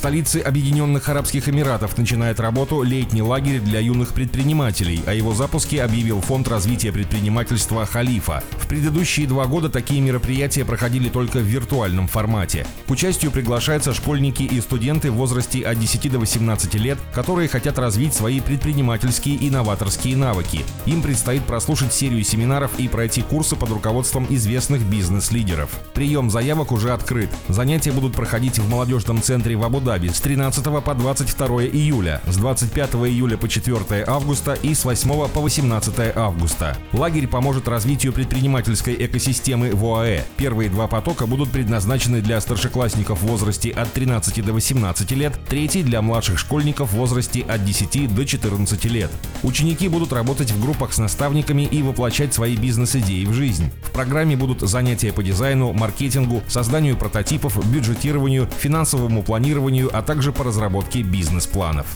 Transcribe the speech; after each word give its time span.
Столице 0.00 0.38
Объединенных 0.38 1.10
Арабских 1.10 1.50
Эмиратов 1.50 1.98
начинает 1.98 2.40
работу 2.40 2.80
летний 2.80 3.20
лагерь 3.20 3.60
для 3.60 3.80
юных 3.80 4.14
предпринимателей. 4.14 5.02
О 5.06 5.12
его 5.12 5.34
запуске 5.34 5.82
объявил 5.82 6.22
Фонд 6.22 6.48
развития 6.48 6.90
предпринимательства 6.90 7.84
«Халифа». 7.84 8.42
В 8.52 8.66
предыдущие 8.66 9.26
два 9.26 9.44
года 9.44 9.68
такие 9.68 10.00
мероприятия 10.00 10.64
проходили 10.64 11.10
только 11.10 11.40
в 11.40 11.42
виртуальном 11.42 12.08
формате. 12.08 12.66
К 12.86 12.92
участию 12.92 13.30
приглашаются 13.30 13.92
школьники 13.92 14.42
и 14.42 14.58
студенты 14.62 15.10
в 15.10 15.16
возрасте 15.16 15.60
от 15.66 15.78
10 15.78 16.10
до 16.12 16.18
18 16.18 16.74
лет, 16.76 16.98
которые 17.12 17.48
хотят 17.48 17.78
развить 17.78 18.14
свои 18.14 18.40
предпринимательские 18.40 19.34
и 19.34 19.50
новаторские 19.50 20.16
навыки. 20.16 20.64
Им 20.86 21.02
предстоит 21.02 21.44
прослушать 21.44 21.92
серию 21.92 22.24
семинаров 22.24 22.70
и 22.78 22.88
пройти 22.88 23.20
курсы 23.20 23.54
под 23.54 23.68
руководством 23.68 24.26
известных 24.30 24.80
бизнес-лидеров. 24.80 25.68
Прием 25.92 26.30
заявок 26.30 26.72
уже 26.72 26.94
открыт. 26.94 27.28
Занятия 27.48 27.92
будут 27.92 28.14
проходить 28.14 28.58
в 28.58 28.66
молодежном 28.66 29.20
центре 29.20 29.56
в 29.56 29.62
Абу 29.62 29.89
Абу-Даби 29.90 30.08
с 30.08 30.20
13 30.20 30.64
по 30.84 30.94
22 30.94 31.64
июля, 31.64 32.20
с 32.26 32.36
25 32.36 32.94
июля 32.94 33.36
по 33.36 33.48
4 33.48 34.04
августа 34.06 34.54
и 34.54 34.74
с 34.74 34.84
8 34.84 35.28
по 35.28 35.40
18 35.40 36.16
августа. 36.16 36.76
Лагерь 36.92 37.26
поможет 37.26 37.66
развитию 37.66 38.12
предпринимательской 38.12 38.94
экосистемы 39.06 39.70
в 39.74 39.84
ОАЭ. 39.84 40.22
Первые 40.36 40.70
два 40.70 40.86
потока 40.86 41.26
будут 41.26 41.50
предназначены 41.50 42.20
для 42.20 42.40
старшеклассников 42.40 43.20
в 43.20 43.26
возрасте 43.26 43.70
от 43.70 43.92
13 43.92 44.44
до 44.44 44.52
18 44.52 45.10
лет, 45.12 45.32
третий 45.48 45.82
для 45.82 46.02
младших 46.02 46.38
школьников 46.38 46.90
в 46.90 46.96
возрасте 46.96 47.42
от 47.42 47.64
10 47.64 48.14
до 48.14 48.24
14 48.24 48.84
лет. 48.84 49.10
Ученики 49.42 49.88
будут 49.88 50.12
работать 50.12 50.52
в 50.52 50.62
группах 50.62 50.92
с 50.92 50.98
наставниками 50.98 51.62
и 51.62 51.82
воплощать 51.82 52.32
свои 52.32 52.56
бизнес-идеи 52.56 53.24
в 53.24 53.32
жизнь. 53.32 53.70
В 53.82 53.90
программе 53.90 54.36
будут 54.36 54.60
занятия 54.60 55.12
по 55.12 55.22
дизайну, 55.22 55.72
маркетингу, 55.72 56.42
созданию 56.46 56.96
прототипов, 56.96 57.58
бюджетированию, 57.70 58.48
финансовому 58.60 59.22
планированию, 59.22 59.79
планированию, 59.80 59.90
а 59.92 60.02
также 60.02 60.32
по 60.32 60.44
разработке 60.44 61.02
бизнес-планов. 61.02 61.86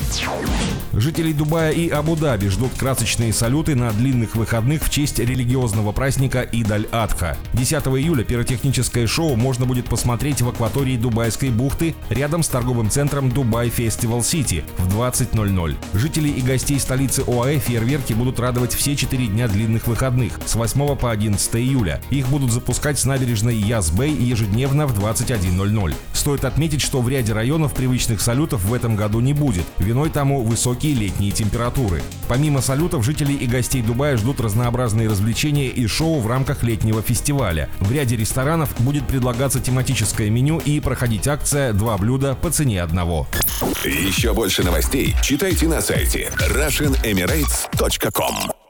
Жителей 0.92 1.32
Дубая 1.32 1.72
и 1.72 1.88
Абу-Даби 1.88 2.48
ждут 2.48 2.72
красочные 2.78 3.32
салюты 3.32 3.74
на 3.74 3.90
длинных 3.92 4.36
выходных 4.36 4.84
в 4.84 4.90
честь 4.90 5.18
религиозного 5.18 5.92
праздника 5.92 6.46
Идаль-Адха. 6.52 7.36
10 7.54 7.74
июля 7.86 8.22
пиротехническое 8.22 9.06
шоу 9.06 9.34
можно 9.34 9.66
будет 9.66 9.86
посмотреть 9.86 10.40
в 10.40 10.48
акватории 10.48 10.96
Дубайской 10.96 11.50
бухты 11.50 11.94
рядом 12.10 12.42
с 12.42 12.48
торговым 12.48 12.90
центром 12.90 13.30
Дубай 13.30 13.70
Фестивал 13.70 14.22
Сити 14.22 14.64
в 14.78 14.96
20.00. 14.96 15.76
Жителей 15.94 16.30
и 16.30 16.42
гостей 16.42 16.78
столицы 16.78 17.24
ОАЭ 17.26 17.58
фейерверки 17.58 18.12
будут 18.12 18.38
радовать 18.38 18.74
все 18.74 18.94
четыре 18.94 19.26
дня 19.26 19.48
длинных 19.48 19.88
выходных 19.88 20.38
с 20.46 20.54
8 20.54 20.96
по 20.96 21.10
11 21.10 21.56
июля. 21.56 22.00
Их 22.10 22.28
будут 22.28 22.52
запускать 22.52 23.00
с 23.00 23.04
набережной 23.04 23.56
Язбей 23.56 24.14
ежедневно 24.14 24.86
в 24.86 24.96
21.00. 24.96 25.94
Стоит 26.12 26.44
отметить, 26.44 26.80
что 26.80 27.02
в 27.02 27.08
ряде 27.08 27.32
районов 27.32 27.73
привычных 27.74 28.20
салютов 28.20 28.64
в 28.64 28.72
этом 28.72 28.96
году 28.96 29.20
не 29.20 29.32
будет. 29.32 29.64
Виной 29.78 30.10
тому 30.10 30.42
высокие 30.42 30.94
летние 30.94 31.32
температуры. 31.32 32.02
Помимо 32.28 32.60
салютов, 32.60 33.04
жителей 33.04 33.36
и 33.36 33.46
гостей 33.46 33.82
Дубая 33.82 34.16
ждут 34.16 34.40
разнообразные 34.40 35.08
развлечения 35.08 35.68
и 35.68 35.86
шоу 35.86 36.20
в 36.20 36.26
рамках 36.26 36.62
летнего 36.62 37.02
фестиваля. 37.02 37.68
В 37.80 37.92
ряде 37.92 38.16
ресторанов 38.16 38.70
будет 38.78 39.06
предлагаться 39.06 39.60
тематическое 39.60 40.30
меню 40.30 40.60
и 40.64 40.80
проходить 40.80 41.28
акция 41.28 41.72
«Два 41.72 41.98
блюда 41.98 42.34
по 42.34 42.50
цене 42.50 42.82
одного». 42.82 43.26
Еще 43.84 44.32
больше 44.32 44.64
новостей 44.64 45.14
читайте 45.22 45.68
на 45.68 45.80
сайте 45.80 46.32
RussianEmirates.com 46.38 48.63